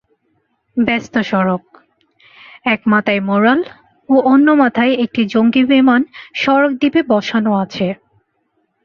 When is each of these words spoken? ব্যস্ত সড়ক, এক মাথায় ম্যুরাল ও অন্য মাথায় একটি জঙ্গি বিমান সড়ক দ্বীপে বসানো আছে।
ব্যস্ত 0.77 1.15
সড়ক, 1.29 1.63
এক 2.65 2.81
মাথায় 2.91 3.21
ম্যুরাল 3.27 3.61
ও 4.09 4.15
অন্য 4.31 4.47
মাথায় 4.61 4.93
একটি 5.05 5.21
জঙ্গি 5.33 5.63
বিমান 5.69 6.01
সড়ক 6.41 6.71
দ্বীপে 6.79 7.01
বসানো 7.11 7.51
আছে। 7.63 7.87